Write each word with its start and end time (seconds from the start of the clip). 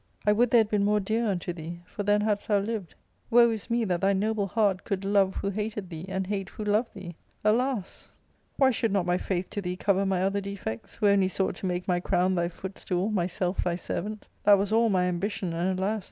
I 0.25 0.31
would 0.31 0.49
they 0.49 0.57
had 0.57 0.71
been 0.71 0.83
more 0.83 0.99
dear 0.99 1.27
unto 1.27 1.53
thee, 1.53 1.81
for 1.85 2.01
then 2.01 2.21
hadst 2.21 2.47
thou 2.47 2.57
lived. 2.57 2.95
Woe 3.29 3.51
is 3.51 3.69
me 3.69 3.85
that 3.85 4.01
thy 4.01 4.13
noble 4.13 4.47
heart 4.47 4.83
could 4.83 5.05
love 5.05 5.35
who 5.35 5.51
hated 5.51 5.91
thee, 5.91 6.05
and 6.07 6.25
hate 6.25 6.49
who 6.49 6.63
loved 6.65 6.95
thee! 6.95 7.15
Alas! 7.43 8.11
why 8.57 8.71
should 8.71 8.91
not 8.91 9.05
my 9.05 9.19
360 9.19 9.21
ARCADIA.— 9.21 9.41
Book 9.45 9.45
IlL 9.45 9.45
faith 9.83 9.89
to 9.89 9.93
thee 9.93 9.99
cover 9.99 10.05
my 10.07 10.23
other 10.23 10.41
defects, 10.41 10.95
who 10.95 11.07
only 11.07 11.27
sought 11.27 11.55
to 11.57 11.67
make 11.67 11.87
my 11.87 11.99
crown 11.99 12.33
thy 12.33 12.49
foot 12.49 12.79
stool, 12.79 13.11
myself 13.11 13.63
thy 13.63 13.75
servant? 13.75 14.27
That 14.43 14.57
was 14.57 14.71
all 14.71 14.89
my 14.89 15.03
ambition, 15.05 15.53
and, 15.53 15.77
alas 15.77 15.99